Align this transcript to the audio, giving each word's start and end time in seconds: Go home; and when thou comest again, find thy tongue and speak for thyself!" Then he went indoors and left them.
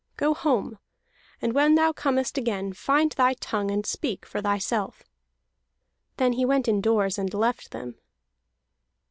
Go 0.17 0.33
home; 0.33 0.79
and 1.43 1.53
when 1.53 1.75
thou 1.75 1.91
comest 1.93 2.35
again, 2.35 2.73
find 2.73 3.11
thy 3.11 3.35
tongue 3.35 3.69
and 3.69 3.85
speak 3.85 4.25
for 4.25 4.41
thyself!" 4.41 5.03
Then 6.17 6.33
he 6.33 6.43
went 6.43 6.67
indoors 6.67 7.19
and 7.19 7.31
left 7.31 7.69
them. 7.69 7.99